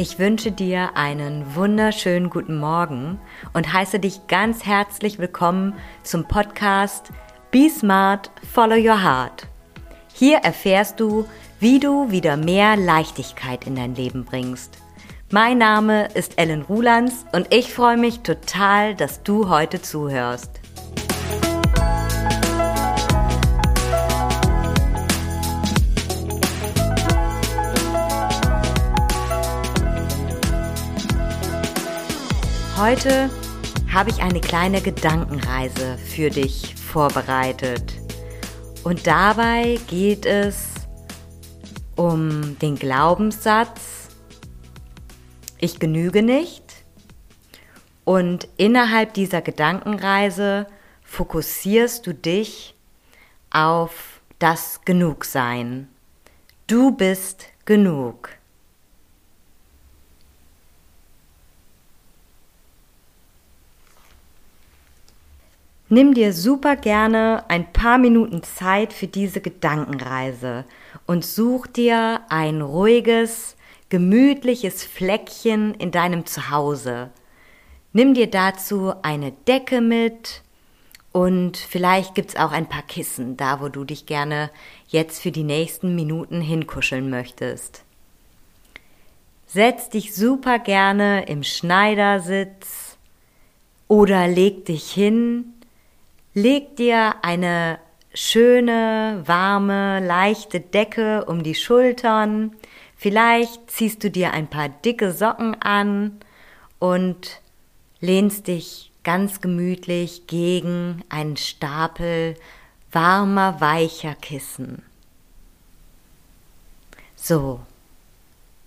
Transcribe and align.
Ich 0.00 0.20
wünsche 0.20 0.52
dir 0.52 0.94
einen 0.94 1.56
wunderschönen 1.56 2.30
guten 2.30 2.56
Morgen 2.56 3.18
und 3.52 3.72
heiße 3.72 3.98
dich 3.98 4.28
ganz 4.28 4.64
herzlich 4.64 5.18
willkommen 5.18 5.74
zum 6.04 6.22
Podcast 6.22 7.10
Be 7.50 7.68
Smart, 7.68 8.30
Follow 8.48 8.76
Your 8.76 9.02
Heart. 9.02 9.48
Hier 10.14 10.36
erfährst 10.36 11.00
du, 11.00 11.26
wie 11.58 11.80
du 11.80 12.12
wieder 12.12 12.36
mehr 12.36 12.76
Leichtigkeit 12.76 13.66
in 13.66 13.74
dein 13.74 13.96
Leben 13.96 14.24
bringst. 14.24 14.78
Mein 15.32 15.58
Name 15.58 16.06
ist 16.14 16.38
Ellen 16.38 16.62
Rulands 16.62 17.26
und 17.32 17.52
ich 17.52 17.74
freue 17.74 17.96
mich 17.96 18.20
total, 18.20 18.94
dass 18.94 19.24
du 19.24 19.48
heute 19.48 19.82
zuhörst. 19.82 20.60
Heute 32.78 33.28
habe 33.92 34.10
ich 34.10 34.22
eine 34.22 34.40
kleine 34.40 34.80
Gedankenreise 34.80 35.98
für 35.98 36.30
dich 36.30 36.76
vorbereitet. 36.76 37.94
Und 38.84 39.04
dabei 39.08 39.80
geht 39.88 40.24
es 40.24 40.74
um 41.96 42.56
den 42.60 42.76
Glaubenssatz, 42.76 44.10
ich 45.58 45.80
genüge 45.80 46.22
nicht. 46.22 46.62
Und 48.04 48.46
innerhalb 48.58 49.12
dieser 49.12 49.42
Gedankenreise 49.42 50.68
fokussierst 51.02 52.06
du 52.06 52.14
dich 52.14 52.76
auf 53.50 54.20
das 54.38 54.82
Genugsein. 54.84 55.88
Du 56.68 56.92
bist 56.92 57.46
genug. 57.64 58.37
Nimm 65.90 66.12
dir 66.12 66.34
super 66.34 66.76
gerne 66.76 67.44
ein 67.48 67.72
paar 67.72 67.96
Minuten 67.96 68.42
Zeit 68.42 68.92
für 68.92 69.06
diese 69.06 69.40
Gedankenreise 69.40 70.66
und 71.06 71.24
such 71.24 71.66
dir 71.66 72.20
ein 72.28 72.60
ruhiges, 72.60 73.56
gemütliches 73.88 74.84
Fleckchen 74.84 75.72
in 75.74 75.90
deinem 75.90 76.26
Zuhause. 76.26 77.08
Nimm 77.94 78.12
dir 78.12 78.26
dazu 78.26 78.92
eine 79.00 79.32
Decke 79.32 79.80
mit 79.80 80.42
und 81.12 81.56
vielleicht 81.56 82.14
gibt's 82.14 82.36
auch 82.36 82.52
ein 82.52 82.68
paar 82.68 82.82
Kissen, 82.82 83.38
da 83.38 83.62
wo 83.62 83.70
du 83.70 83.84
dich 83.84 84.04
gerne 84.04 84.50
jetzt 84.88 85.22
für 85.22 85.30
die 85.30 85.42
nächsten 85.42 85.94
Minuten 85.94 86.42
hinkuscheln 86.42 87.08
möchtest. 87.08 87.82
Setz 89.46 89.88
dich 89.88 90.14
super 90.14 90.58
gerne 90.58 91.24
im 91.24 91.42
Schneidersitz 91.44 92.98
oder 93.88 94.28
leg 94.28 94.66
dich 94.66 94.90
hin 94.90 95.54
Leg 96.40 96.76
dir 96.76 97.16
eine 97.22 97.80
schöne, 98.14 99.24
warme, 99.26 99.98
leichte 99.98 100.60
Decke 100.60 101.24
um 101.24 101.42
die 101.42 101.56
Schultern. 101.56 102.52
Vielleicht 102.96 103.68
ziehst 103.68 104.04
du 104.04 104.10
dir 104.10 104.32
ein 104.32 104.46
paar 104.46 104.68
dicke 104.68 105.10
Socken 105.10 105.60
an 105.60 106.20
und 106.78 107.40
lehnst 107.98 108.46
dich 108.46 108.92
ganz 109.02 109.40
gemütlich 109.40 110.28
gegen 110.28 111.02
einen 111.08 111.36
Stapel 111.36 112.36
warmer, 112.92 113.60
weicher 113.60 114.14
Kissen. 114.14 114.84
So, 117.16 117.58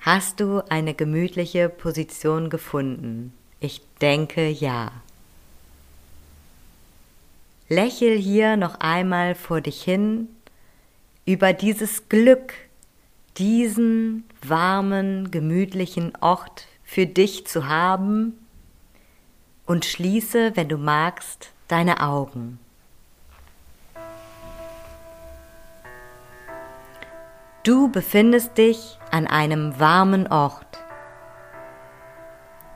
hast 0.01 0.41
du 0.41 0.61
eine 0.67 0.93
gemütliche 0.93 1.69
Position 1.69 2.49
gefunden? 2.49 3.31
Ich 3.61 3.81
denke 4.01 4.49
ja. 4.49 4.91
Lächel 7.71 8.17
hier 8.17 8.57
noch 8.57 8.81
einmal 8.81 9.33
vor 9.33 9.61
dich 9.61 9.81
hin 9.81 10.27
über 11.25 11.53
dieses 11.53 12.09
Glück, 12.09 12.53
diesen 13.37 14.25
warmen, 14.45 15.31
gemütlichen 15.31 16.11
Ort 16.19 16.67
für 16.83 17.05
dich 17.05 17.47
zu 17.47 17.69
haben 17.69 18.33
und 19.65 19.85
schließe, 19.85 20.57
wenn 20.57 20.67
du 20.67 20.75
magst, 20.75 21.53
deine 21.69 22.01
Augen. 22.01 22.59
Du 27.63 27.89
befindest 27.89 28.57
dich 28.57 28.99
an 29.11 29.27
einem 29.27 29.79
warmen 29.79 30.27
Ort. 30.27 30.83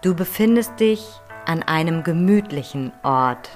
Du 0.01 0.15
befindest 0.15 0.79
dich 0.79 1.05
an 1.45 1.63
einem 1.63 2.05
gemütlichen 2.05 2.93
Ort. 3.03 3.49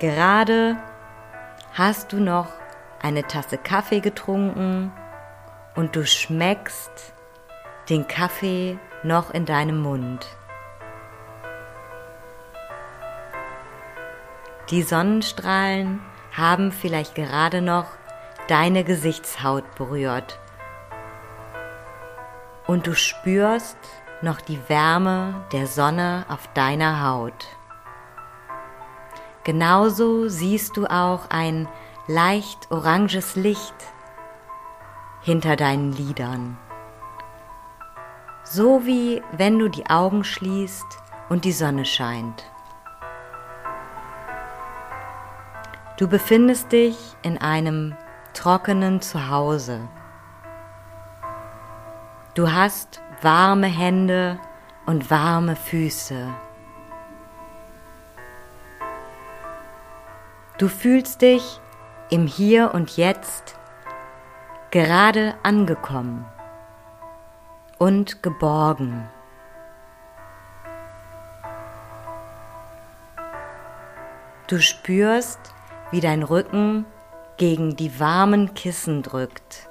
Gerade 0.00 0.78
hast 1.74 2.14
du 2.14 2.20
noch 2.20 2.48
eine 3.02 3.22
Tasse 3.22 3.58
Kaffee 3.58 4.00
getrunken 4.00 4.92
und 5.76 5.94
du 5.94 6.06
schmeckst 6.06 7.12
den 7.90 8.08
Kaffee 8.08 8.78
noch 9.02 9.30
in 9.30 9.44
deinem 9.44 9.82
Mund. 9.82 10.26
Die 14.70 14.82
Sonnenstrahlen 14.82 16.00
haben 16.34 16.72
vielleicht 16.72 17.14
gerade 17.14 17.60
noch 17.60 17.88
deine 18.48 18.84
Gesichtshaut 18.84 19.74
berührt 19.74 20.38
und 22.66 22.86
du 22.86 22.94
spürst 22.94 23.76
noch 24.22 24.40
die 24.40 24.66
Wärme 24.66 25.44
der 25.52 25.66
Sonne 25.66 26.24
auf 26.30 26.48
deiner 26.54 27.06
Haut. 27.06 27.59
Genauso 29.44 30.28
siehst 30.28 30.76
du 30.76 30.86
auch 30.86 31.30
ein 31.30 31.66
leicht 32.06 32.70
oranges 32.70 33.36
Licht 33.36 33.74
hinter 35.22 35.56
deinen 35.56 35.92
Lidern. 35.92 36.58
So 38.44 38.84
wie 38.84 39.22
wenn 39.32 39.58
du 39.58 39.68
die 39.68 39.86
Augen 39.86 40.24
schließt 40.24 40.98
und 41.28 41.44
die 41.44 41.52
Sonne 41.52 41.84
scheint. 41.84 42.44
Du 45.96 46.08
befindest 46.08 46.72
dich 46.72 46.96
in 47.22 47.38
einem 47.38 47.94
trockenen 48.32 49.00
Zuhause. 49.00 49.80
Du 52.34 52.50
hast 52.52 53.02
warme 53.22 53.66
Hände 53.66 54.38
und 54.86 55.10
warme 55.10 55.56
Füße. 55.56 56.32
Du 60.60 60.68
fühlst 60.68 61.22
dich 61.22 61.58
im 62.10 62.26
Hier 62.26 62.74
und 62.74 62.98
Jetzt 62.98 63.56
gerade 64.70 65.34
angekommen 65.42 66.26
und 67.78 68.22
geborgen. 68.22 69.08
Du 74.48 74.60
spürst, 74.60 75.38
wie 75.92 76.02
dein 76.02 76.22
Rücken 76.22 76.84
gegen 77.38 77.74
die 77.74 77.98
warmen 77.98 78.52
Kissen 78.52 79.02
drückt 79.02 79.66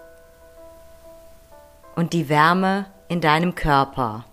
und 1.96 2.14
die 2.14 2.30
Wärme 2.30 2.88
in 3.10 3.22
deinem 3.22 3.54
Körper. 3.54 4.26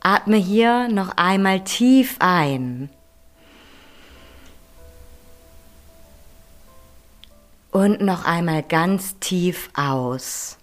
Atme 0.00 0.36
hier 0.36 0.86
noch 0.86 1.16
einmal 1.16 1.64
tief 1.64 2.14
ein 2.20 2.88
Und 7.72 8.00
noch 8.00 8.24
einmal 8.24 8.64
ganz 8.64 9.18
tief 9.20 9.70
aus. 9.74 10.58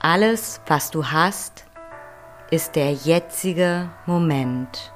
Alles, 0.00 0.60
was 0.66 0.90
du 0.90 1.06
hast, 1.06 1.64
ist 2.50 2.76
der 2.76 2.92
jetzige 2.92 3.88
Moment. 4.04 4.92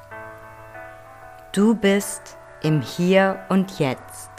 Du 1.53 1.75
bist 1.75 2.37
im 2.63 2.83
Hier 2.83 3.39
und 3.49 3.79
Jetzt. 3.79 4.31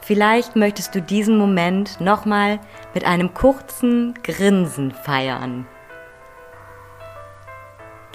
Vielleicht 0.00 0.56
möchtest 0.56 0.94
du 0.94 1.02
diesen 1.02 1.36
Moment 1.36 2.00
nochmal 2.00 2.60
mit 2.94 3.04
einem 3.04 3.34
kurzen 3.34 4.14
Grinsen 4.22 4.92
feiern. 4.92 5.66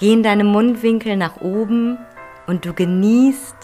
Gehen 0.04 0.22
deine 0.22 0.44
Mundwinkel 0.44 1.16
nach 1.16 1.38
oben 1.38 1.98
und 2.46 2.66
du 2.66 2.74
genießt 2.74 3.56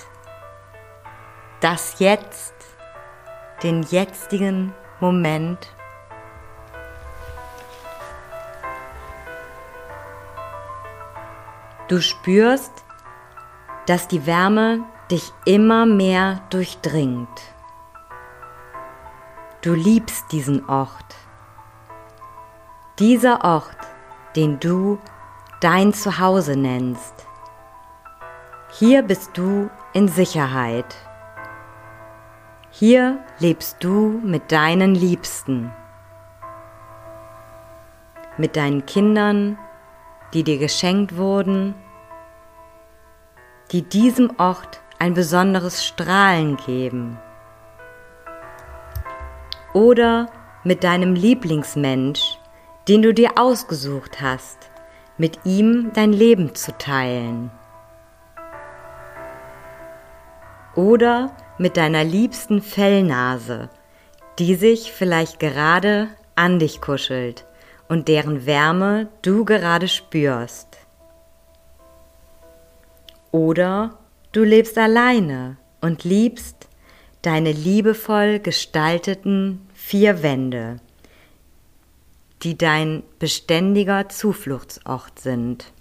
das 1.59 1.99
Jetzt, 1.99 2.53
den 3.61 3.83
jetzigen 3.83 4.73
Moment. 5.01 5.75
Du 11.89 11.99
spürst, 11.99 12.85
dass 13.85 14.07
die 14.07 14.25
Wärme 14.25 14.85
dich 15.11 15.33
immer 15.43 15.85
mehr 15.85 16.39
durchdringt. 16.51 17.27
Du 19.61 19.73
liebst 19.73 20.31
diesen 20.31 20.69
Ort. 20.69 21.17
Dieser 22.97 23.43
Ort, 23.43 23.75
den 24.37 24.57
du 24.61 24.99
dein 25.59 25.93
Zuhause 25.93 26.55
nennst. 26.55 27.27
Hier 28.71 29.01
bist 29.01 29.37
du 29.37 29.69
in 29.93 30.07
Sicherheit. 30.07 30.95
Hier 32.71 33.19
lebst 33.39 33.83
du 33.83 34.21
mit 34.23 34.51
deinen 34.51 34.95
Liebsten, 34.95 35.71
mit 38.37 38.55
deinen 38.55 38.85
Kindern, 38.85 39.57
die 40.33 40.43
dir 40.43 40.59
geschenkt 40.59 41.17
wurden, 41.17 41.75
die 43.71 43.81
diesem 43.81 44.31
Ort 44.37 44.81
ein 44.97 45.13
besonderes 45.13 45.85
Strahlen 45.85 46.55
geben. 46.57 47.19
Oder 49.73 50.27
mit 50.63 50.83
deinem 50.83 51.15
Lieblingsmensch, 51.15 52.37
den 52.87 53.01
du 53.01 53.13
dir 53.13 53.31
ausgesucht 53.37 54.21
hast, 54.21 54.69
mit 55.19 55.45
ihm 55.45 55.91
dein 55.93 56.13
Leben 56.13 56.55
zu 56.55 56.75
teilen. 56.77 57.51
Oder 60.75 61.35
mit 61.57 61.77
deiner 61.77 62.05
liebsten 62.05 62.61
Fellnase, 62.61 63.69
die 64.39 64.55
sich 64.55 64.93
vielleicht 64.93 65.39
gerade 65.39 66.07
an 66.35 66.57
dich 66.57 66.79
kuschelt 66.79 67.45
und 67.89 68.07
deren 68.07 68.45
Wärme 68.45 69.09
du 69.21 69.43
gerade 69.43 69.89
spürst. 69.89 70.77
Oder 73.31 73.99
du 74.31 74.43
lebst 74.43 74.77
alleine 74.77 75.57
und 75.81 76.05
liebst 76.05 76.69
deine 77.21 77.51
liebevoll 77.51 78.39
gestalteten 78.39 79.67
vier 79.73 80.23
Wände, 80.23 80.79
die 82.43 82.57
dein 82.57 83.03
beständiger 83.19 84.09
Zufluchtsort 84.09 85.19
sind. 85.19 85.71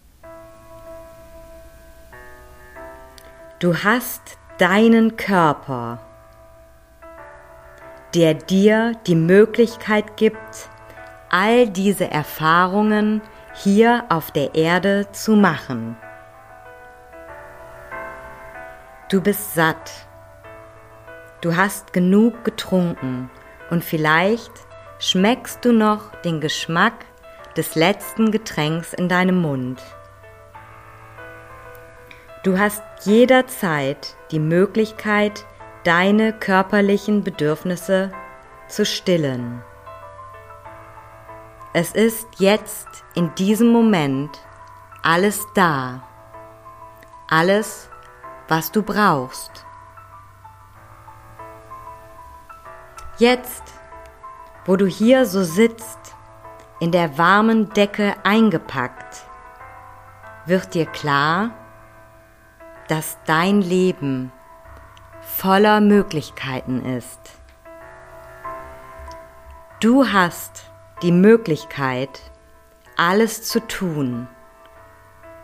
Du 3.61 3.77
hast 3.83 4.39
deinen 4.59 5.17
Körper, 5.17 6.01
der 8.15 8.35
dir 8.35 8.93
die 9.07 9.15
Möglichkeit 9.15 10.17
gibt, 10.17 10.69
all 11.31 11.69
diese 11.69 12.11
Erfahrungen 12.11 13.21
hier 13.55 14.05
auf 14.09 14.31
der 14.31 14.55
Erde 14.55 15.09
zu 15.13 15.33
machen. 15.33 15.97
Du 19.11 19.21
bist 19.21 19.55
satt. 19.55 20.07
Du 21.41 21.57
hast 21.57 21.93
genug 21.93 22.45
getrunken 22.45 23.31
und 23.71 23.85
vielleicht 23.85 24.68
schmeckst 24.99 25.65
du 25.65 25.73
noch 25.73 26.15
den 26.23 26.41
Geschmack 26.41 27.05
des 27.57 27.75
letzten 27.75 28.31
Getränks 28.31 28.93
in 28.93 29.09
deinem 29.09 29.41
Mund. 29.41 29.83
Du 32.45 32.59
hast 32.59 32.83
jederzeit 33.03 34.17
die 34.31 34.39
Möglichkeit, 34.39 35.45
deine 35.85 36.33
körperlichen 36.33 37.23
Bedürfnisse 37.25 38.13
zu 38.69 38.85
stillen. 38.85 39.63
Es 41.73 41.93
ist 41.93 42.27
jetzt 42.39 42.89
in 43.15 43.35
diesem 43.35 43.69
Moment 43.69 44.31
alles 45.03 45.47
da, 45.55 46.03
alles, 47.29 47.89
was 48.49 48.73
du 48.73 48.83
brauchst. 48.83 49.65
Jetzt, 53.19 53.63
wo 54.69 54.77
du 54.77 54.87
hier 54.87 55.25
so 55.25 55.45
sitzt, 55.45 55.99
in 56.79 56.93
der 56.93 57.17
warmen 57.17 57.71
Decke 57.71 58.15
eingepackt, 58.23 59.25
wird 60.45 60.75
dir 60.75 60.85
klar, 60.85 61.53
dass 62.87 63.17
dein 63.25 63.63
Leben 63.63 64.31
voller 65.23 65.81
Möglichkeiten 65.81 66.85
ist. 66.85 67.19
Du 69.81 70.13
hast 70.13 70.71
die 71.01 71.13
Möglichkeit, 71.13 72.21
alles 72.95 73.45
zu 73.45 73.67
tun, 73.67 74.29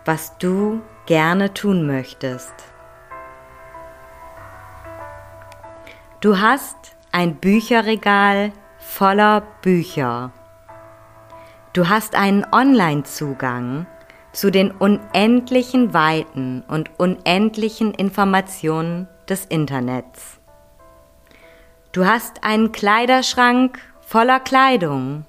was 0.04 0.36
du 0.36 0.82
gerne 1.06 1.54
tun 1.54 1.86
möchtest. 1.86 2.52
Du 6.20 6.38
hast 6.40 6.76
ein 7.10 7.36
Bücherregal 7.36 8.52
voller 8.84 9.40
Bücher. 9.62 10.30
Du 11.72 11.88
hast 11.88 12.14
einen 12.14 12.46
Online-Zugang 12.52 13.86
zu 14.32 14.52
den 14.52 14.70
unendlichen 14.70 15.92
Weiten 15.92 16.62
und 16.68 16.90
unendlichen 17.00 17.92
Informationen 17.92 19.08
des 19.28 19.46
Internets. 19.46 20.38
Du 21.90 22.06
hast 22.06 22.44
einen 22.44 22.70
Kleiderschrank 22.70 23.80
voller 24.00 24.38
Kleidung. 24.38 25.24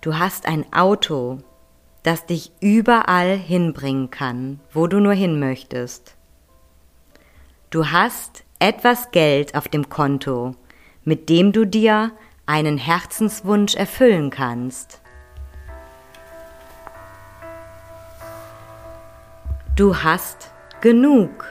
Du 0.00 0.18
hast 0.18 0.46
ein 0.46 0.72
Auto, 0.72 1.38
das 2.02 2.24
dich 2.24 2.52
überall 2.60 3.36
hinbringen 3.36 4.10
kann, 4.10 4.60
wo 4.72 4.86
du 4.86 5.00
nur 5.00 5.12
hin 5.12 5.38
möchtest. 5.38 6.16
Du 7.68 7.90
hast 7.90 8.44
etwas 8.58 9.10
Geld 9.10 9.54
auf 9.54 9.68
dem 9.68 9.90
Konto, 9.90 10.54
mit 11.04 11.28
dem 11.28 11.52
du 11.52 11.64
dir 11.64 12.12
einen 12.46 12.78
Herzenswunsch 12.78 13.74
erfüllen 13.74 14.30
kannst. 14.30 15.00
Du 19.76 19.96
hast 20.02 20.50
genug. 20.80 21.46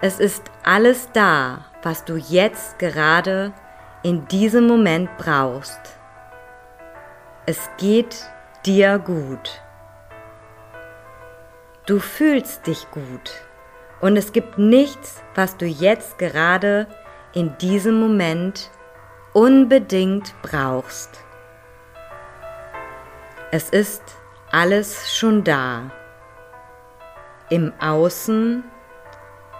Es 0.00 0.20
ist 0.20 0.42
alles 0.62 1.08
da, 1.12 1.64
was 1.82 2.04
du 2.04 2.16
jetzt 2.16 2.78
gerade 2.78 3.52
in 4.02 4.28
diesem 4.28 4.66
Moment 4.66 5.08
brauchst. 5.16 5.80
Es 7.46 7.70
geht 7.78 8.24
dir 8.66 8.98
gut. 8.98 9.62
Du 11.86 11.98
fühlst 11.98 12.66
dich 12.66 12.90
gut. 12.90 13.32
Und 14.00 14.16
es 14.16 14.32
gibt 14.32 14.58
nichts, 14.58 15.22
was 15.34 15.56
du 15.56 15.66
jetzt 15.66 16.18
gerade 16.18 16.86
in 17.34 17.56
diesem 17.58 17.98
Moment 17.98 18.70
unbedingt 19.32 20.34
brauchst. 20.42 21.24
Es 23.50 23.70
ist 23.70 24.02
alles 24.52 25.16
schon 25.16 25.42
da, 25.42 25.90
im 27.50 27.72
Außen 27.80 28.64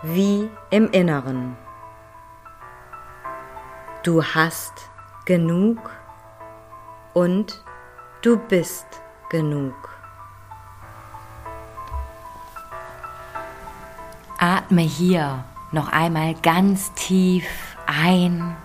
wie 0.03 0.49
im 0.71 0.91
Inneren. 0.91 1.57
Du 4.05 4.23
hast 4.23 4.91
genug 5.25 5.91
und 7.13 7.65
du 8.23 8.37
bist 8.37 8.87
genug. 9.31 9.75
Atme 14.39 14.83
hier 14.83 15.45
noch 15.75 15.89
einmal 15.89 16.35
ganz 16.35 16.95
tief 16.95 17.45
ein 17.87 18.57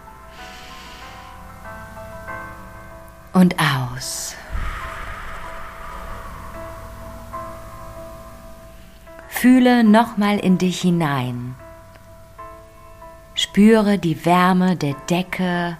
und 3.33 3.55
aus. 3.59 4.35
Fühle 9.27 9.83
nochmal 9.83 10.37
in 10.37 10.57
dich 10.57 10.81
hinein. 10.81 11.55
Spüre 13.35 13.97
die 13.97 14.25
Wärme 14.25 14.75
der 14.75 14.95
Decke, 15.09 15.77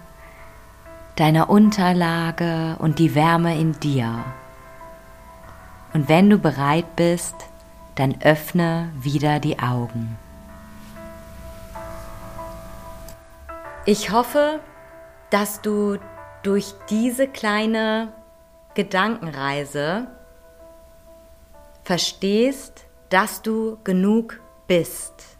deiner 1.16 1.50
Unterlage 1.50 2.76
und 2.78 2.98
die 2.98 3.14
Wärme 3.14 3.58
in 3.58 3.78
dir. 3.80 4.24
Und 5.92 6.08
wenn 6.08 6.30
du 6.30 6.38
bereit 6.38 6.96
bist, 6.96 7.34
dann 7.96 8.16
öffne 8.22 8.88
wieder 8.94 9.40
die 9.40 9.58
Augen. 9.58 10.16
Ich 13.92 14.12
hoffe, 14.12 14.60
dass 15.30 15.62
du 15.62 15.98
durch 16.44 16.74
diese 16.88 17.26
kleine 17.26 18.12
Gedankenreise 18.74 20.06
verstehst, 21.82 22.84
dass 23.08 23.42
du 23.42 23.78
genug 23.82 24.38
bist. 24.68 25.36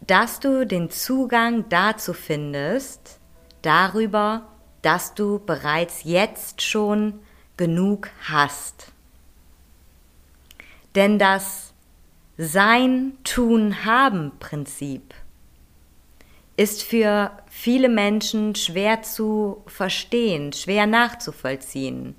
Dass 0.00 0.40
du 0.40 0.66
den 0.66 0.90
Zugang 0.90 1.68
dazu 1.68 2.12
findest, 2.12 3.20
darüber, 3.62 4.48
dass 4.82 5.14
du 5.14 5.38
bereits 5.38 6.02
jetzt 6.02 6.60
schon 6.60 7.20
genug 7.56 8.08
hast. 8.28 8.90
Denn 10.96 11.20
das 11.20 11.72
Sein, 12.38 13.16
Tun, 13.24 13.84
Haben 13.86 14.32
Prinzip 14.38 15.14
ist 16.58 16.82
für 16.82 17.30
viele 17.48 17.88
Menschen 17.88 18.54
schwer 18.54 19.02
zu 19.02 19.62
verstehen, 19.66 20.52
schwer 20.52 20.86
nachzuvollziehen. 20.86 22.14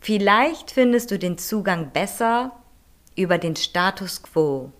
Vielleicht 0.00 0.70
findest 0.70 1.10
du 1.10 1.18
den 1.18 1.38
Zugang 1.38 1.90
besser 1.90 2.52
über 3.16 3.38
den 3.38 3.56
Status 3.56 4.22
quo. 4.22 4.72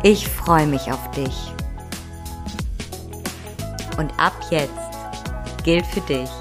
Ich 0.01 0.27
freue 0.27 0.65
mich 0.65 0.91
auf 0.91 1.11
dich. 1.11 1.53
Und 3.99 4.11
ab 4.17 4.33
jetzt 4.49 4.71
gilt 5.63 5.85
für 5.85 6.01
dich, 6.01 6.31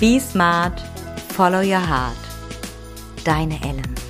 be 0.00 0.18
smart, 0.18 0.78
follow 1.32 1.60
your 1.60 1.80
heart. 1.80 2.16
Deine 3.24 3.58
Ellen. 3.62 4.05